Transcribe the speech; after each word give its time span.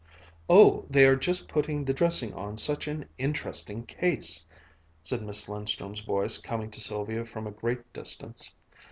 "Oh, 0.49 0.87
they 0.89 1.05
are 1.05 1.15
just 1.15 1.47
putting 1.47 1.85
the 1.85 1.93
dressing 1.93 2.33
on 2.33 2.57
such 2.57 2.87
an 2.87 3.07
interesting 3.19 3.85
case!" 3.85 4.47
said 5.03 5.21
Miss 5.21 5.45
Lindström's 5.45 5.99
voice 6.01 6.39
coming 6.39 6.71
to 6.71 6.81
Sylvia 6.81 7.23
from 7.23 7.45
a 7.45 7.51
great 7.51 7.93
distance. 7.93 8.55